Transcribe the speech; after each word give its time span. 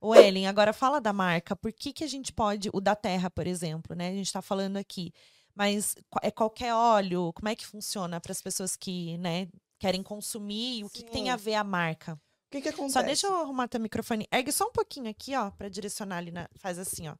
O 0.00 0.14
Ellen, 0.14 0.46
agora 0.46 0.72
fala 0.72 1.00
da 1.00 1.12
marca. 1.12 1.54
Por 1.54 1.72
que, 1.72 1.92
que 1.92 2.02
a 2.02 2.06
gente 2.06 2.32
pode. 2.32 2.70
O 2.72 2.80
da 2.80 2.96
terra, 2.96 3.28
por 3.28 3.46
exemplo, 3.46 3.94
né? 3.94 4.08
A 4.08 4.12
gente 4.12 4.26
está 4.26 4.40
falando 4.40 4.78
aqui. 4.78 5.12
Mas 5.54 5.94
é 6.22 6.30
qualquer 6.30 6.74
óleo? 6.74 7.32
Como 7.34 7.48
é 7.48 7.54
que 7.54 7.66
funciona 7.66 8.20
para 8.20 8.32
as 8.32 8.40
pessoas 8.40 8.76
que, 8.76 9.18
né, 9.18 9.48
querem 9.78 10.02
consumir? 10.02 10.84
O 10.84 10.90
que, 10.90 11.02
que, 11.02 11.10
tem 11.10 11.28
a 11.28 11.36
ver 11.36 11.54
a 11.54 11.64
marca? 11.64 12.14
O 12.14 12.50
que, 12.50 12.62
que 12.62 12.68
acontece? 12.70 12.94
Só 12.94 13.02
deixa 13.02 13.26
eu 13.26 13.34
arrumar 13.36 13.68
teu 13.68 13.80
microfone. 13.80 14.26
Ergue 14.32 14.52
só 14.52 14.66
um 14.66 14.72
pouquinho 14.72 15.10
aqui, 15.10 15.36
ó, 15.36 15.50
para 15.50 15.68
direcionar 15.68 16.16
ali. 16.16 16.30
Na... 16.30 16.48
Faz 16.56 16.78
assim, 16.78 17.08
ó. 17.08 17.16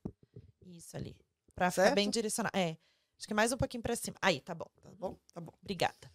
Isso 0.66 0.96
ali. 0.96 1.14
Certo? 1.58 1.74
ficar 1.74 1.94
bem 1.94 2.08
direcionado. 2.08 2.56
É. 2.56 2.78
Acho 3.18 3.28
que 3.28 3.34
mais 3.34 3.52
um 3.52 3.58
pouquinho 3.58 3.82
para 3.82 3.94
cima. 3.94 4.16
Aí, 4.22 4.40
tá 4.40 4.54
bom. 4.54 4.66
Tá 4.80 4.90
bom? 4.98 5.18
Tá 5.34 5.40
bom. 5.40 5.52
Obrigada. 5.60 6.10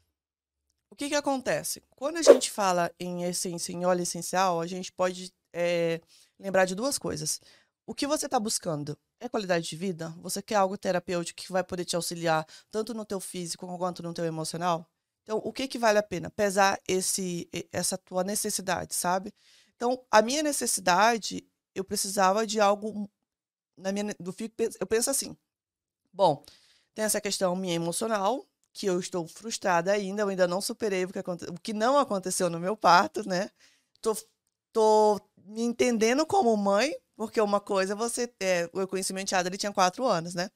O 0.90 0.96
que 0.96 1.08
que 1.08 1.16
acontece? 1.16 1.84
Quando 1.92 2.18
a 2.18 2.24
gente 2.24 2.50
fala 2.50 2.92
em 3.00 3.24
essência, 3.24 3.72
em 3.72 3.86
óleo 3.86 4.02
essencial, 4.02 4.60
a 4.60 4.66
gente 4.66 4.92
pode 4.92 5.32
é, 5.56 6.02
lembrar 6.38 6.66
de 6.66 6.76
duas 6.76 6.98
coisas. 6.98 7.40
O 7.88 7.96
que 7.96 8.06
você 8.06 8.26
está 8.26 8.40
buscando 8.40 8.98
é 9.20 9.30
qualidade 9.30 9.68
de 9.68 9.76
vida? 9.76 10.10
Você 10.20 10.42
quer 10.42 10.56
algo 10.56 10.78
terapêutico 10.78 11.42
que 11.42 11.52
vai 11.52 11.64
poder 11.64 11.86
te 11.86 11.96
auxiliar 11.96 12.46
tanto 12.70 12.94
no 12.94 13.06
teu 13.06 13.20
físico 13.20 13.66
quanto 13.78 14.04
no 14.04 14.14
teu 14.14 14.26
emocional? 14.26 14.88
Então, 15.24 15.38
o 15.44 15.54
que 15.54 15.68
que 15.68 15.80
vale 15.80 15.98
a 15.98 16.04
pena? 16.04 16.30
Pesar 16.30 16.80
esse, 16.88 17.50
essa 17.72 17.98
tua 17.98 18.24
necessidade, 18.24 18.94
sabe? 18.94 19.34
Então, 19.76 20.04
a 20.12 20.22
minha 20.22 20.44
necessidade, 20.44 21.48
eu 21.74 21.84
precisava 21.84 22.46
de 22.46 22.60
algo 22.60 23.10
na 23.78 23.92
minha 23.92 24.16
do 24.20 24.36
eu 24.80 24.88
penso 24.88 25.10
assim. 25.10 25.36
Bom, 26.14 26.44
tem 26.94 27.06
essa 27.06 27.22
questão 27.22 27.56
minha 27.56 27.76
emocional, 27.76 28.48
que 28.74 28.86
eu 28.86 29.00
estou 29.00 29.28
frustrada 29.28 29.92
ainda, 29.92 30.22
eu 30.24 30.30
ainda 30.30 30.48
não 30.48 30.62
superei 30.62 31.06
o 31.06 31.10
que, 31.10 31.20
o 31.20 31.60
que 31.62 31.74
não 31.74 31.98
aconteceu 31.98 32.50
no 32.50 32.60
meu 32.60 32.76
parto, 32.76 33.28
né? 33.28 33.50
Tô, 34.02 34.16
tô 34.72 35.20
me 35.46 35.62
entendendo 35.62 36.26
como 36.26 36.56
mãe, 36.58 36.94
porque 37.16 37.40
uma 37.42 37.60
coisa 37.60 37.96
você. 37.96 38.32
É, 38.40 38.70
eu 38.74 38.88
conheci 38.88 39.14
meu 39.14 39.22
enteado, 39.24 39.48
ele 39.50 39.58
tinha 39.58 39.72
quatro 39.74 40.06
anos, 40.06 40.34
né? 40.36 40.50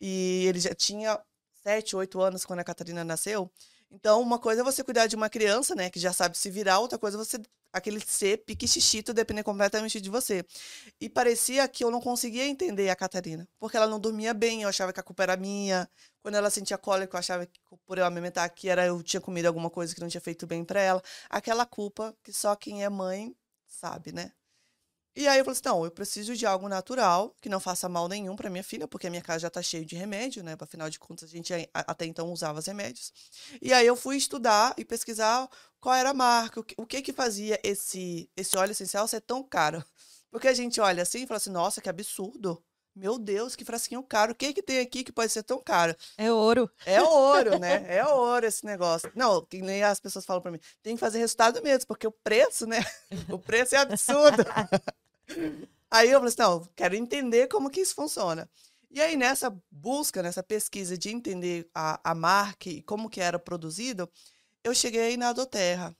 E 0.00 0.46
ele 0.46 0.60
já 0.60 0.74
tinha 0.74 1.20
sete, 1.62 1.96
oito 1.96 2.20
anos 2.20 2.44
quando 2.44 2.60
a 2.60 2.64
Catarina 2.64 3.04
nasceu. 3.04 3.50
Então, 3.90 4.20
uma 4.22 4.38
coisa 4.38 4.60
é 4.62 4.64
você 4.64 4.84
cuidar 4.84 5.06
de 5.08 5.16
uma 5.16 5.28
criança, 5.28 5.74
né, 5.74 5.90
que 5.90 5.98
já 5.98 6.12
sabe 6.12 6.38
se 6.38 6.48
virar, 6.48 6.78
outra 6.78 6.96
coisa 6.98 7.16
é 7.16 7.18
você 7.18 7.40
aquele 7.72 8.00
ser 8.00 8.38
pique 8.44 8.66
xixito 8.66 9.12
depender 9.14 9.42
completamente 9.42 10.00
de 10.00 10.10
você. 10.10 10.44
E 11.00 11.08
parecia 11.08 11.66
que 11.68 11.84
eu 11.84 11.90
não 11.90 12.00
conseguia 12.00 12.46
entender 12.46 12.88
a 12.88 12.96
Catarina, 12.96 13.48
porque 13.58 13.76
ela 13.76 13.86
não 13.86 14.00
dormia 14.00 14.34
bem, 14.34 14.62
eu 14.62 14.68
achava 14.68 14.92
que 14.92 15.00
a 15.00 15.02
culpa 15.02 15.22
era 15.24 15.36
minha. 15.36 15.88
Quando 16.22 16.34
ela 16.34 16.50
sentia 16.50 16.78
cólica, 16.78 17.16
eu 17.16 17.18
achava 17.18 17.46
que 17.46 17.60
por 17.86 17.98
eu 17.98 18.04
amamentar 18.04 18.48
que 18.54 18.68
era 18.68 18.86
eu 18.86 19.02
tinha 19.02 19.20
comido 19.20 19.46
alguma 19.46 19.70
coisa 19.70 19.94
que 19.94 20.00
não 20.00 20.08
tinha 20.08 20.20
feito 20.20 20.46
bem 20.46 20.64
para 20.64 20.80
ela. 20.80 21.02
Aquela 21.28 21.66
culpa 21.66 22.14
que 22.22 22.32
só 22.32 22.54
quem 22.56 22.84
é 22.84 22.88
mãe 22.88 23.34
sabe, 23.70 24.12
né? 24.12 24.32
E 25.16 25.26
aí 25.26 25.38
eu 25.38 25.44
falei 25.44 25.58
assim, 25.58 25.68
não, 25.68 25.84
eu 25.84 25.90
preciso 25.90 26.36
de 26.36 26.46
algo 26.46 26.68
natural, 26.68 27.34
que 27.40 27.48
não 27.48 27.58
faça 27.58 27.88
mal 27.88 28.08
nenhum 28.08 28.36
para 28.36 28.48
minha 28.48 28.62
filha, 28.62 28.86
porque 28.86 29.08
a 29.08 29.10
minha 29.10 29.22
casa 29.22 29.40
já 29.40 29.50
tá 29.50 29.60
cheia 29.60 29.84
de 29.84 29.96
remédio, 29.96 30.42
né? 30.42 30.56
Afinal 30.58 30.88
de 30.88 30.98
contas, 31.00 31.28
a 31.28 31.32
gente 31.32 31.52
até 31.74 32.06
então 32.06 32.32
usava 32.32 32.60
os 32.60 32.66
remédios. 32.66 33.12
E 33.60 33.72
aí 33.72 33.86
eu 33.86 33.96
fui 33.96 34.16
estudar 34.16 34.72
e 34.78 34.84
pesquisar 34.84 35.48
qual 35.80 35.94
era 35.94 36.10
a 36.10 36.14
marca, 36.14 36.60
o 36.76 36.86
que 36.86 37.02
que 37.02 37.12
fazia 37.12 37.58
esse, 37.64 38.30
esse 38.36 38.56
óleo 38.56 38.70
essencial 38.72 39.08
ser 39.08 39.20
tão 39.20 39.42
caro. 39.42 39.84
Porque 40.30 40.46
a 40.46 40.54
gente 40.54 40.80
olha 40.80 41.02
assim 41.02 41.24
e 41.24 41.26
fala 41.26 41.38
assim, 41.38 41.50
nossa, 41.50 41.80
que 41.80 41.88
absurdo. 41.88 42.62
Meu 43.00 43.18
Deus, 43.18 43.56
que 43.56 43.64
frasquinho 43.64 44.02
caro. 44.02 44.32
O 44.32 44.34
que 44.34 44.52
que 44.52 44.62
tem 44.62 44.78
aqui 44.78 45.02
que 45.02 45.10
pode 45.10 45.32
ser 45.32 45.42
tão 45.42 45.58
caro? 45.58 45.96
É 46.18 46.30
ouro. 46.30 46.70
É 46.84 47.00
ouro, 47.02 47.58
né? 47.58 47.82
É 47.88 48.04
ouro 48.04 48.44
esse 48.44 48.62
negócio. 48.66 49.10
Não, 49.14 49.42
que 49.42 49.62
nem 49.62 49.82
as 49.82 49.98
pessoas 49.98 50.26
falam 50.26 50.42
para 50.42 50.50
mim. 50.50 50.60
Tem 50.82 50.96
que 50.96 51.00
fazer 51.00 51.18
resultado 51.18 51.62
mesmo, 51.62 51.86
porque 51.86 52.06
o 52.06 52.12
preço, 52.12 52.66
né? 52.66 52.78
O 53.32 53.38
preço 53.38 53.74
é 53.74 53.78
absurdo. 53.78 54.44
aí 55.90 56.10
eu 56.10 56.18
falei 56.18 56.28
assim, 56.28 56.42
não, 56.42 56.68
quero 56.76 56.94
entender 56.94 57.48
como 57.48 57.70
que 57.70 57.80
isso 57.80 57.94
funciona. 57.94 58.46
E 58.90 59.00
aí, 59.00 59.16
nessa 59.16 59.56
busca, 59.70 60.22
nessa 60.22 60.42
pesquisa 60.42 60.98
de 60.98 61.08
entender 61.08 61.70
a, 61.74 62.10
a 62.10 62.14
marca 62.14 62.68
e 62.68 62.82
como 62.82 63.08
que 63.08 63.22
era 63.22 63.38
produzido, 63.38 64.10
eu 64.62 64.74
cheguei 64.74 65.16
na 65.16 65.32
Doterra. 65.32 65.96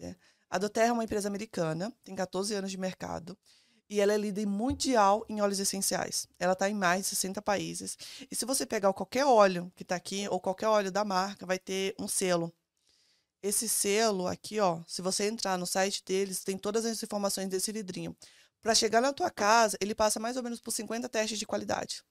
Né? 0.00 0.16
A 0.48 0.56
Doterra 0.56 0.88
é 0.88 0.92
uma 0.92 1.04
empresa 1.04 1.28
americana, 1.28 1.92
tem 2.02 2.14
14 2.14 2.54
anos 2.54 2.70
de 2.70 2.78
mercado 2.78 3.36
e 3.92 4.00
ela 4.00 4.14
é 4.14 4.16
líder 4.16 4.46
mundial 4.46 5.22
em 5.28 5.42
óleos 5.42 5.60
essenciais. 5.60 6.26
Ela 6.38 6.54
está 6.54 6.66
em 6.66 6.72
mais 6.72 7.02
de 7.02 7.08
60 7.08 7.42
países. 7.42 7.98
E 8.30 8.34
se 8.34 8.46
você 8.46 8.64
pegar 8.64 8.90
qualquer 8.94 9.26
óleo 9.26 9.70
que 9.76 9.82
está 9.82 9.94
aqui, 9.94 10.26
ou 10.30 10.40
qualquer 10.40 10.66
óleo 10.66 10.90
da 10.90 11.04
marca, 11.04 11.44
vai 11.44 11.58
ter 11.58 11.94
um 11.98 12.08
selo. 12.08 12.50
Esse 13.42 13.68
selo 13.68 14.26
aqui, 14.26 14.58
ó, 14.60 14.80
se 14.86 15.02
você 15.02 15.28
entrar 15.28 15.58
no 15.58 15.66
site 15.66 16.02
deles, 16.06 16.42
tem 16.42 16.56
todas 16.56 16.86
as 16.86 17.02
informações 17.02 17.50
desse 17.50 17.70
vidrinho. 17.70 18.16
Para 18.62 18.74
chegar 18.74 19.02
na 19.02 19.12
tua 19.12 19.30
casa, 19.30 19.76
ele 19.78 19.94
passa 19.94 20.18
mais 20.18 20.38
ou 20.38 20.42
menos 20.42 20.58
por 20.58 20.70
50 20.70 21.06
testes 21.10 21.38
de 21.38 21.44
qualidade. 21.44 22.02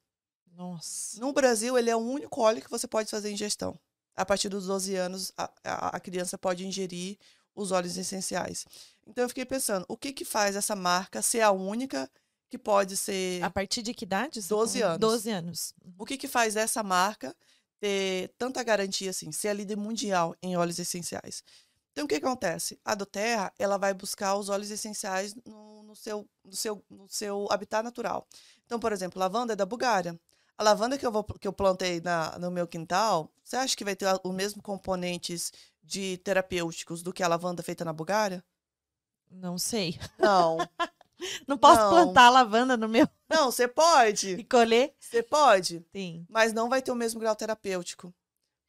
Nossa. 0.53 1.19
No 1.19 1.34
Brasil, 1.34 1.80
ele 1.80 1.90
é 1.90 1.96
o 1.96 2.00
único 2.00 2.42
óleo 2.42 2.62
que 2.62 2.69
você 2.69 2.88
pode 2.88 3.09
fazer 3.09 3.31
ingestão. 3.31 3.75
A 4.16 4.24
partir 4.24 4.50
dos 4.50 4.68
12 4.68 4.96
anos, 4.98 5.34
a, 5.36 5.52
a, 5.63 5.96
a 5.96 6.00
criança 6.00 6.38
pode 6.38 6.63
ingerir 6.63 7.18
os 7.56 7.72
óleos 7.72 7.97
essenciais. 7.97 8.66
Então 9.06 9.23
eu 9.23 9.29
fiquei 9.29 9.45
pensando, 9.45 9.85
o 9.88 9.97
que 9.97 10.13
que 10.13 10.25
faz 10.25 10.56
essa 10.56 10.75
marca 10.75 11.22
ser 11.22 11.41
a 11.41 11.51
única 11.51 12.09
que 12.50 12.57
pode 12.57 12.97
ser... 12.97 13.41
A 13.44 13.50
partir 13.50 13.81
de 13.81 13.94
que 13.94 14.06
idade? 14.06 14.41
12 14.41 14.81
anos. 14.81 15.00
12 15.00 15.29
anos. 15.29 15.73
O 15.97 16.06
que 16.06 16.17
que 16.17 16.28
faz 16.28 16.56
essa 16.56 16.84
marca 16.84 17.35
ter 17.79 18.34
tanta 18.38 18.62
garantia 18.63 19.09
assim, 19.09 19.31
ser 19.31 19.50
a 19.50 19.53
líder 19.53 19.78
mundial 19.78 20.35
em 20.41 20.57
óleos 20.57 20.78
essenciais? 20.78 21.44
Então 21.91 22.06
o 22.06 22.07
que 22.07 22.16
acontece? 22.16 22.79
A 22.85 22.95
Doterra, 22.95 23.53
ela 23.59 23.78
vai 23.78 23.94
buscar 23.94 24.35
os 24.35 24.50
óleos 24.50 24.72
essenciais 24.72 25.35
no, 25.45 25.83
no, 25.83 25.95
seu, 25.95 26.28
no, 26.44 26.56
seu, 26.56 26.83
no 26.89 27.09
seu 27.09 27.47
habitat 27.51 27.83
natural. 27.83 28.28
Então, 28.66 28.79
por 28.79 28.91
exemplo, 28.94 29.19
lavanda 29.19 29.53
é 29.53 29.56
da 29.56 29.66
Bulgária. 29.66 30.18
A 30.61 30.63
lavanda 30.63 30.95
que 30.95 31.03
eu, 31.03 31.11
vou, 31.11 31.23
que 31.23 31.47
eu 31.47 31.51
plantei 31.51 31.99
na, 32.01 32.38
no 32.38 32.51
meu 32.51 32.67
quintal, 32.67 33.33
você 33.44 33.55
acha 33.55 33.75
que 33.75 33.83
vai 33.83 33.95
ter 33.95 34.05
os 34.23 34.31
mesmos 34.31 34.61
componentes 34.61 35.51
de 35.81 36.17
terapêuticos 36.17 37.01
do 37.01 37.11
que 37.11 37.23
a 37.23 37.27
lavanda 37.27 37.63
feita 37.63 37.83
na 37.83 37.91
Bulgária? 37.91 38.45
Não 39.27 39.57
sei. 39.57 40.00
Não. 40.19 40.57
Não 41.47 41.57
posso 41.57 41.81
não. 41.81 41.89
plantar 41.89 42.29
lavanda 42.29 42.77
no 42.77 42.88
meu. 42.88 43.07
Não, 43.27 43.51
você 43.51 43.67
pode. 43.67 44.35
E 44.38 44.44
colher? 44.44 44.94
Você 45.00 45.23
pode. 45.23 45.83
Sim. 45.95 46.27
Mas 46.29 46.53
não 46.53 46.69
vai 46.69 46.81
ter 46.81 46.91
o 46.91 46.95
mesmo 46.95 47.19
grau 47.19 47.35
terapêutico. 47.35 48.13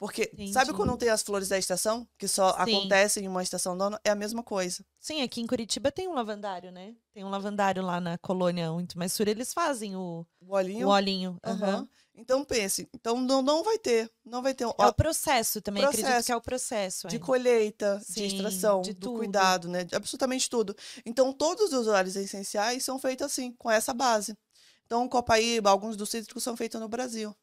Porque, 0.02 0.28
Entendi. 0.32 0.52
sabe 0.52 0.72
quando 0.72 0.88
não 0.88 0.96
tem 0.96 1.10
as 1.10 1.22
flores 1.22 1.46
da 1.46 1.56
estação? 1.56 2.04
Que 2.18 2.26
só 2.26 2.54
Sim. 2.54 2.74
acontecem 2.74 3.24
em 3.24 3.28
uma 3.28 3.40
estação 3.40 3.78
dona? 3.78 4.00
É 4.02 4.10
a 4.10 4.16
mesma 4.16 4.42
coisa. 4.42 4.84
Sim, 4.98 5.22
aqui 5.22 5.40
em 5.40 5.46
Curitiba 5.46 5.92
tem 5.92 6.08
um 6.08 6.12
lavandário, 6.12 6.72
né? 6.72 6.96
Tem 7.14 7.22
um 7.22 7.28
lavandário 7.28 7.80
lá 7.84 8.00
na 8.00 8.18
colônia 8.18 8.72
muito 8.72 8.98
mais 8.98 9.12
sur, 9.12 9.28
eles 9.28 9.54
fazem 9.54 9.94
o, 9.94 10.26
o 10.40 10.56
olhinho. 10.56 10.88
O 10.88 10.90
olhinho. 10.90 11.38
Uhum. 11.46 11.86
Então 12.16 12.44
pense, 12.44 12.88
então 12.92 13.20
não, 13.20 13.42
não 13.42 13.62
vai 13.62 13.78
ter, 13.78 14.10
não 14.24 14.42
vai 14.42 14.52
ter. 14.54 14.64
É 14.64 14.86
o 14.86 14.92
processo 14.92 15.62
também, 15.62 15.84
processo 15.84 16.04
acredito 16.04 16.26
que 16.26 16.32
é 16.32 16.36
o 16.36 16.40
processo. 16.40 17.06
De 17.06 17.20
colheita, 17.20 18.00
Sim, 18.00 18.14
de 18.14 18.26
extração, 18.26 18.82
de 18.82 18.94
do 18.94 19.06
tudo. 19.06 19.18
cuidado, 19.18 19.68
né? 19.68 19.84
De 19.84 19.94
absolutamente 19.94 20.50
tudo. 20.50 20.74
Então 21.06 21.32
todos 21.32 21.72
os 21.72 21.86
óleos 21.86 22.16
essenciais 22.16 22.84
são 22.84 22.98
feitos 22.98 23.26
assim, 23.26 23.52
com 23.52 23.70
essa 23.70 23.94
base. 23.94 24.36
Então, 24.84 25.08
Copaíba, 25.08 25.70
alguns 25.70 25.96
dos 25.96 26.10
cítricos 26.10 26.42
são 26.42 26.54
feitos 26.54 26.78
no 26.78 26.86
Brasil. 26.86 27.34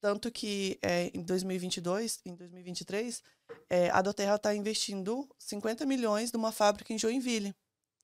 Tanto 0.00 0.30
que 0.30 0.78
é, 0.82 1.10
em 1.12 1.22
2022, 1.22 2.20
em 2.24 2.34
2023, 2.34 3.22
é, 3.68 3.90
a 3.90 4.00
Doterra 4.00 4.36
está 4.36 4.54
investindo 4.54 5.28
50 5.38 5.84
milhões 5.84 6.32
numa 6.32 6.50
fábrica 6.52 6.92
em 6.92 6.98
Joinville. 6.98 7.54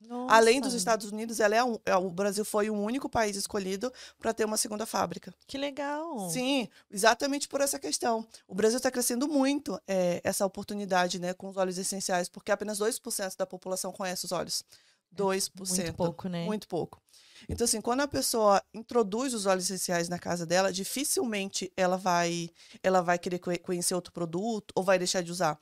Nossa. 0.00 0.34
Além 0.34 0.60
dos 0.60 0.74
Estados 0.74 1.10
Unidos, 1.10 1.40
ela 1.40 1.56
é 1.56 1.64
um, 1.64 1.78
é, 1.86 1.96
o 1.96 2.10
Brasil 2.10 2.44
foi 2.44 2.68
o 2.68 2.74
único 2.74 3.08
país 3.08 3.34
escolhido 3.34 3.90
para 4.18 4.34
ter 4.34 4.44
uma 4.44 4.58
segunda 4.58 4.84
fábrica. 4.84 5.34
Que 5.46 5.56
legal! 5.56 6.28
Sim, 6.28 6.68
exatamente 6.90 7.48
por 7.48 7.62
essa 7.62 7.78
questão. 7.78 8.26
O 8.46 8.54
Brasil 8.54 8.76
está 8.76 8.90
crescendo 8.90 9.26
muito 9.26 9.80
é, 9.88 10.20
essa 10.22 10.44
oportunidade 10.44 11.18
né, 11.18 11.32
com 11.32 11.48
os 11.48 11.56
óleos 11.56 11.78
essenciais, 11.78 12.28
porque 12.28 12.52
apenas 12.52 12.78
2% 12.78 13.36
da 13.36 13.46
população 13.46 13.90
conhece 13.90 14.26
os 14.26 14.32
óleos. 14.32 14.62
2%. 15.14 15.78
É 15.78 15.82
muito 15.82 15.94
pouco, 15.94 16.28
né? 16.28 16.44
Muito 16.44 16.68
pouco. 16.68 17.02
Então, 17.48 17.64
assim, 17.64 17.80
quando 17.80 18.00
a 18.00 18.08
pessoa 18.08 18.62
introduz 18.72 19.34
os 19.34 19.46
óleos 19.46 19.64
essenciais 19.64 20.08
na 20.08 20.18
casa 20.18 20.46
dela, 20.46 20.72
dificilmente 20.72 21.72
ela 21.76 21.96
vai, 21.96 22.50
ela 22.82 23.02
vai 23.02 23.18
querer 23.18 23.38
conhecer 23.38 23.94
outro 23.94 24.12
produto 24.12 24.72
ou 24.74 24.82
vai 24.82 24.98
deixar 24.98 25.22
de 25.22 25.30
usar. 25.30 25.58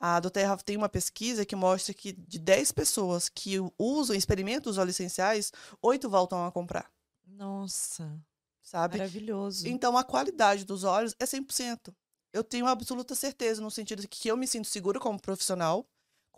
A 0.00 0.20
Doterra 0.20 0.56
tem 0.58 0.76
uma 0.76 0.88
pesquisa 0.88 1.44
que 1.44 1.56
mostra 1.56 1.92
que 1.92 2.12
de 2.12 2.38
10 2.38 2.72
pessoas 2.72 3.28
que 3.28 3.56
usam, 3.78 4.14
experimentam 4.14 4.70
os 4.70 4.78
óleos 4.78 4.94
essenciais, 4.94 5.52
8 5.82 6.08
voltam 6.08 6.46
a 6.46 6.52
comprar. 6.52 6.90
Nossa. 7.26 8.18
Sabe? 8.62 8.98
Maravilhoso. 8.98 9.66
Então, 9.66 9.96
a 9.96 10.04
qualidade 10.04 10.64
dos 10.64 10.84
óleos 10.84 11.14
é 11.18 11.24
100%. 11.24 11.92
Eu 12.32 12.44
tenho 12.44 12.66
absoluta 12.66 13.14
certeza, 13.14 13.60
no 13.60 13.70
sentido 13.70 14.02
de 14.02 14.08
que 14.08 14.28
eu 14.28 14.36
me 14.36 14.46
sinto 14.46 14.68
seguro 14.68 15.00
como 15.00 15.20
profissional, 15.20 15.88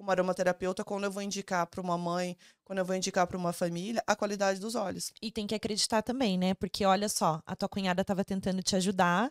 como 0.00 0.11
aromaterapeuta, 0.11 0.82
quando 0.82 1.05
eu 1.05 1.11
vou 1.11 1.23
indicar 1.23 1.67
para 1.67 1.79
uma 1.79 1.99
mãe, 1.99 2.35
quando 2.64 2.79
eu 2.79 2.85
vou 2.87 2.97
indicar 2.97 3.26
para 3.26 3.37
uma 3.37 3.52
família, 3.52 4.02
a 4.06 4.17
qualidade 4.17 4.58
dos 4.58 4.75
óleos. 4.75 5.12
E 5.20 5.31
tem 5.31 5.47
que 5.47 5.55
acreditar 5.55 6.00
também, 6.00 6.38
né? 6.38 6.55
Porque 6.55 6.87
olha 6.87 7.06
só, 7.06 7.43
a 7.44 7.55
tua 7.55 7.69
cunhada 7.69 8.00
estava 8.00 8.25
tentando 8.25 8.62
te 8.62 8.75
ajudar 8.76 9.31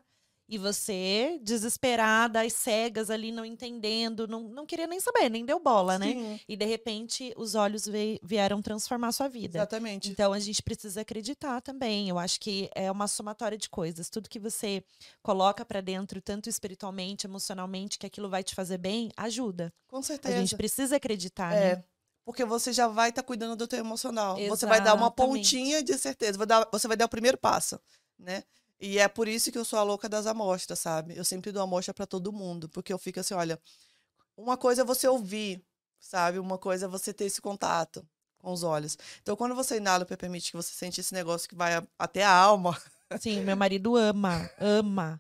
E 0.51 0.57
você, 0.57 1.39
desesperada, 1.43 2.41
às 2.41 2.53
cegas 2.53 3.11
ali, 3.11 3.31
não 3.31 3.45
entendendo, 3.45 4.27
não, 4.27 4.41
não 4.41 4.65
queria 4.65 4.87
nem 4.87 4.99
saber, 4.99 5.29
nem 5.29 5.45
deu 5.45 5.59
bola, 5.59 5.99
né? 5.99 6.07
Sim, 6.07 6.39
E 6.49 6.57
de 6.57 6.65
repente 6.65 7.31
os 7.37 7.53
olhos 7.53 7.85
vieram 8.23 8.59
transformar 8.59 9.09
a 9.09 9.11
sua 9.11 9.27
vida. 9.27 9.59
exatamente. 9.59 10.09
Então 10.09 10.33
a 10.33 10.39
gente 10.39 10.63
precisa 10.63 11.01
acreditar 11.01 11.61
também. 11.61 12.09
Eu 12.09 12.17
acho 12.17 12.39
que 12.39 12.67
é 12.73 12.91
uma 12.91 13.07
somatória 13.07 13.59
de 13.59 13.69
coisas. 13.69 14.09
Tudo 14.09 14.27
que 14.27 14.39
você 14.39 14.83
coloca 15.21 15.63
pra 15.63 15.81
dentro, 15.81 16.19
tanto 16.19 16.49
espiritualmente, 16.49 17.27
emocionalmente, 17.27 17.99
que 17.99 18.07
aquilo 18.07 18.27
vai 18.27 18.43
te 18.43 18.55
fazer 18.55 18.79
bem, 18.79 19.11
ajuda. 19.15 19.71
Com 19.87 19.97
A 19.97 20.03
certeza. 20.03 20.35
gente 20.39 20.57
precisa 20.57 20.95
acreditar, 20.95 21.53
É, 21.53 21.75
né? 21.75 21.83
porque 22.25 22.43
você 22.43 22.73
já 22.73 22.87
vai 22.87 23.09
estar 23.09 23.21
cuidando 23.21 23.55
do 23.55 23.67
teu 23.67 23.77
emocional. 23.77 24.35
Você 24.47 24.65
vai 24.65 24.81
dar 24.83 24.95
uma 24.95 25.07
Exatamente. 25.07 25.15
pontinha 25.55 25.83
de 25.83 25.95
certeza. 25.95 26.37
vai 26.39 26.47
dar- 26.47 26.67
você 26.71 26.87
vai 26.87 26.97
dar 26.97 27.05
o 27.05 27.09
primeiro 27.09 27.37
passo, 27.37 27.79
né? 28.17 28.43
E 28.79 28.97
é 28.97 29.07
por 29.07 29.27
isso 29.27 29.51
que 29.51 29.57
eu 29.57 29.65
sou 29.65 29.77
a 29.77 29.83
louca 29.83 30.07
das 30.07 30.25
amostras, 30.25 30.79
sabe? 30.79 31.15
Eu 31.17 31.25
sempre 31.25 31.51
dou 31.51 31.61
amostra 31.61 31.93
para 31.93 32.05
todo 32.05 32.31
mundo, 32.31 32.69
porque 32.69 32.93
eu 32.93 32.97
fico 32.97 33.19
assim, 33.19 33.33
olha, 33.33 33.59
uma 34.37 34.55
coisa 34.55 34.81
é 34.83 34.85
você 34.85 35.07
ouvir, 35.07 35.61
sabe? 35.99 36.39
Uma 36.39 36.57
coisa 36.57 36.85
é 36.85 36.89
você 36.89 37.13
ter 37.13 37.25
esse 37.25 37.41
contato 37.41 38.07
com 38.37 38.53
os 38.53 38.63
olhos. 38.63 38.97
Então, 39.21 39.35
quando 39.35 39.53
você 39.53 39.77
inala 39.77 40.03
o 40.03 40.05
que 40.05 40.53
você 40.53 40.73
sente 40.73 41.01
esse 41.01 41.13
negócio 41.13 41.49
que 41.49 41.55
vai 41.55 41.85
até 41.97 42.23
a 42.23 42.31
alma, 42.31 42.79
Sim, 43.19 43.41
meu 43.41 43.57
marido 43.57 43.95
ama, 43.95 44.49
ama. 44.59 45.19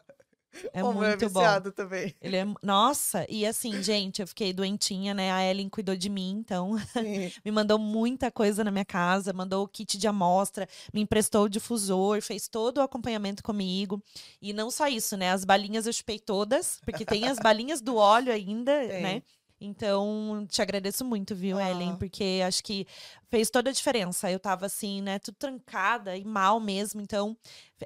É 0.73 0.81
como 0.81 1.03
é 1.03 1.09
muito 1.09 1.29
bom. 1.29 1.39
viciado 1.39 1.71
também. 1.71 2.13
Ele 2.21 2.37
é, 2.37 2.45
nossa, 2.61 3.25
e 3.29 3.45
assim, 3.45 3.81
gente, 3.83 4.21
eu 4.21 4.27
fiquei 4.27 4.51
doentinha, 4.51 5.13
né? 5.13 5.31
A 5.31 5.43
Ellen 5.43 5.69
cuidou 5.69 5.95
de 5.95 6.09
mim, 6.09 6.37
então 6.39 6.75
me 7.45 7.51
mandou 7.51 7.77
muita 7.77 8.31
coisa 8.31 8.63
na 8.63 8.71
minha 8.71 8.85
casa, 8.85 9.31
mandou 9.31 9.63
o 9.63 9.67
kit 9.67 9.97
de 9.97 10.07
amostra, 10.07 10.67
me 10.93 11.01
emprestou 11.01 11.45
o 11.45 11.49
difusor, 11.49 12.21
fez 12.21 12.47
todo 12.47 12.79
o 12.79 12.81
acompanhamento 12.81 13.43
comigo. 13.43 14.01
E 14.41 14.53
não 14.53 14.71
só 14.71 14.87
isso, 14.87 15.15
né? 15.15 15.31
As 15.31 15.45
balinhas 15.45 15.85
eu 15.85 15.93
chupei 15.93 16.19
todas, 16.19 16.79
porque 16.83 17.05
tem 17.05 17.27
as 17.27 17.37
balinhas 17.37 17.81
do 17.81 17.95
óleo 17.95 18.33
ainda, 18.33 18.71
né? 18.87 19.21
Então, 19.61 20.45
te 20.49 20.61
agradeço 20.61 21.03
muito, 21.03 21.35
viu, 21.35 21.59
Ellen? 21.59 21.91
Ah. 21.91 21.95
Porque 21.97 22.41
acho 22.45 22.63
que 22.63 22.87
fez 23.29 23.49
toda 23.49 23.69
a 23.69 23.73
diferença. 23.73 24.31
Eu 24.31 24.39
tava 24.39 24.65
assim, 24.65 25.01
né, 25.01 25.19
tudo 25.19 25.35
trancada 25.35 26.17
e 26.17 26.25
mal 26.25 26.59
mesmo. 26.59 26.99
Então, 27.01 27.37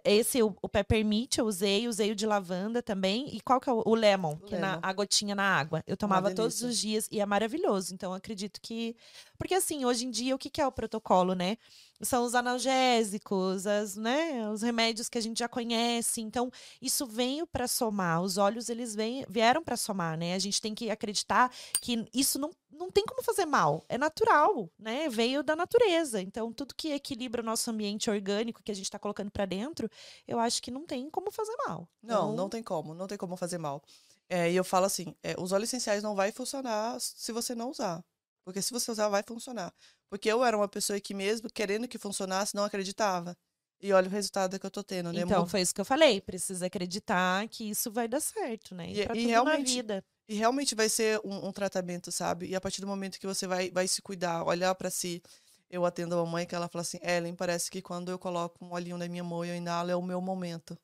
esse, 0.04 0.42
o, 0.42 0.56
o 0.62 0.70
peppermint 0.70 1.38
eu 1.38 1.46
usei, 1.46 1.88
usei 1.88 2.12
o 2.12 2.16
de 2.16 2.26
lavanda 2.26 2.82
também. 2.82 3.28
E 3.36 3.42
qual 3.42 3.60
que 3.60 3.70
é 3.70 3.74
o, 3.74 3.84
o 3.86 3.94
lemon? 3.94 4.34
O 4.34 4.46
que 4.46 4.56
é 4.56 4.60
na, 4.60 4.72
lemon. 4.72 4.80
a 4.82 4.94
gotinha 4.94 5.36
na 5.36 5.44
água. 5.44 5.84
Eu 5.86 5.98
tomava 5.98 6.34
todos 6.34 6.62
os 6.62 6.78
dias 6.78 7.08
e 7.12 7.20
é 7.20 7.26
maravilhoso. 7.26 7.94
Então, 7.94 8.14
acredito 8.14 8.60
que. 8.62 8.96
Porque 9.38 9.54
assim, 9.54 9.86
hoje 9.86 10.06
em 10.06 10.12
dia, 10.12 10.34
o 10.34 10.40
que, 10.40 10.50
que 10.50 10.62
é 10.62 10.66
o 10.66 10.72
protocolo, 10.72 11.34
né? 11.34 11.58
São 12.02 12.24
os 12.26 12.36
analgésicos, 12.36 13.66
as, 13.66 13.96
né, 13.96 14.50
os 14.50 14.62
remédios 14.62 15.08
que 15.08 15.18
a 15.18 15.22
gente 15.22 15.40
já 15.40 15.48
conhece. 15.48 16.22
Então, 16.22 16.50
isso 16.82 17.06
veio 17.06 17.46
para 17.46 17.68
somar. 17.68 18.22
Os 18.22 18.38
olhos, 18.38 18.70
eles 18.70 18.96
vêm, 18.96 19.26
vieram 19.30 19.64
para 19.64 19.78
somar, 19.78 20.18
né? 20.18 20.34
A 20.34 20.40
gente 20.40 20.62
tem 20.62 20.74
que 20.74 20.90
acreditar 20.90 21.52
que 21.82 22.06
isso 22.14 22.40
não, 22.40 22.52
não 22.74 22.92
tem 22.92 23.06
como 23.06 23.24
fazer 23.24 23.46
mal. 23.46 23.84
É 23.88 23.98
natural, 23.98 24.70
né? 24.78 25.10
Veio 25.10 25.44
da 25.44 25.56
natureza. 25.56 26.22
Então, 26.22 26.52
tudo 26.52 26.76
que 26.76 26.92
equilibra 26.92 27.42
o 27.42 27.46
nosso 27.46 27.70
ambiente 27.70 28.10
orgânico 28.10 28.62
que 28.64 28.72
a 28.72 28.76
gente 28.76 28.86
está 28.86 29.00
colocando 29.00 29.32
para 29.32 29.46
dentro, 29.46 29.90
eu 30.28 30.40
acho 30.40 30.62
que 30.62 30.72
não 30.72 30.86
tem 30.86 31.10
como 31.10 31.32
fazer 31.32 31.56
mal. 31.66 31.88
Não, 32.02 32.16
Então, 32.16 32.36
não 32.36 32.50
tem 32.50 32.64
como, 32.64 32.94
não 32.94 33.08
tem 33.08 33.18
como 33.18 33.38
fazer 33.38 33.58
mal. 33.58 33.82
É, 34.30 34.52
e 34.52 34.56
eu 34.56 34.64
falo 34.64 34.86
assim, 34.86 35.16
é, 35.24 35.36
os 35.40 35.52
óleos 35.52 35.70
essenciais 35.70 36.02
não 36.02 36.16
vai 36.16 36.32
funcionar 36.32 37.00
se 37.00 37.32
você 37.32 37.54
não 37.56 37.70
usar. 37.70 38.04
Porque 38.46 38.62
se 38.62 38.72
você 38.72 38.92
usar, 38.92 39.08
vai 39.10 39.24
funcionar. 39.24 39.74
Porque 40.10 40.30
eu 40.30 40.44
era 40.44 40.56
uma 40.58 40.68
pessoa 40.68 41.00
que 41.00 41.14
mesmo 41.14 41.50
querendo 41.50 41.88
que 41.88 41.98
funcionasse, 41.98 42.56
não 42.56 42.64
acreditava. 42.66 43.38
E 43.86 43.92
olha 43.92 44.08
o 44.08 44.10
resultado 44.10 44.58
que 44.58 44.66
eu 44.66 44.72
tô 44.72 44.82
tendo, 44.82 45.12
né? 45.12 45.20
Então, 45.22 45.46
foi 45.46 45.60
isso 45.60 45.76
que 45.76 45.82
eu 45.82 45.86
falei. 45.86 46.22
Precisa 46.22 46.68
acreditar 46.68 47.46
que 47.50 47.70
isso 47.70 47.92
vai 47.92 48.08
dar 48.08 48.22
certo, 48.22 48.74
né? 48.74 48.90
E, 48.90 49.02
E- 49.02 49.24
e 49.24 49.26
realmente- 49.28 49.74
vida. 49.76 50.04
E 50.26 50.36
realmente 50.36 50.74
vai 50.74 50.88
ser 50.88 51.20
um, 51.22 51.48
um 51.48 51.52
tratamento, 51.52 52.10
sabe? 52.10 52.48
E 52.48 52.56
a 52.56 52.62
partir 52.62 52.80
do 52.80 52.88
momento 52.88 53.20
que 53.20 53.28
você 53.28 53.46
vai, 53.46 53.70
vai 53.70 53.86
se 53.86 54.02
cuidar, 54.02 54.46
olhar 54.46 54.74
pra 54.76 54.90
si. 54.90 55.22
Eu 55.70 55.86
atendo 55.86 56.16
a 56.18 56.24
mamãe 56.24 56.46
que 56.46 56.56
ela 56.56 56.70
fala 56.70 56.82
assim, 56.82 56.98
Ellen, 57.04 57.36
parece 57.36 57.70
que 57.70 57.82
quando 57.82 58.10
eu 58.10 58.18
coloco 58.18 58.64
um 58.64 58.72
olhinho 58.72 58.98
na 58.98 59.06
minha 59.10 59.24
mão 59.24 59.44
e 59.44 59.50
eu 59.50 59.56
inalo, 59.56 59.92
é 59.92 59.96
o 59.98 60.02
meu 60.02 60.22
momento. 60.22 60.78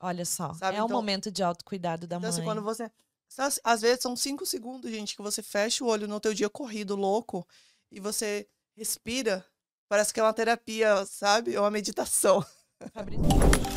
Olha 0.00 0.24
só. 0.24 0.52
Sabe, 0.54 0.76
é 0.76 0.82
um 0.82 0.86
então- 0.86 0.96
momento 0.96 1.30
de 1.30 1.40
autocuidado 1.42 2.04
da 2.08 2.16
Então, 2.16 2.22
mãe. 2.28 2.30
assim, 2.30 2.42
quando 2.42 2.62
você. 2.62 2.90
às- 3.38 3.60
Às 3.62 3.80
vezes 3.82 4.02
são 4.02 4.16
cinco 4.16 4.44
segundos, 4.44 4.90
gente, 4.90 5.14
que 5.14 5.22
você 5.22 5.40
fecha 5.40 5.84
o 5.84 5.86
olho 5.86 6.08
no 6.08 6.18
teu 6.18 6.34
dia 6.34 6.50
corrido, 6.50 6.96
louco, 6.96 7.46
e 7.92 8.00
você 8.00 8.48
respira. 8.76 9.46
Parece 9.88 10.12
que 10.12 10.20
é 10.20 10.22
uma 10.22 10.32
terapia, 10.32 11.04
sabe? 11.06 11.54
É 11.54 11.60
uma 11.60 11.70
meditação. 11.70 12.44
Fabrício. 12.92 13.73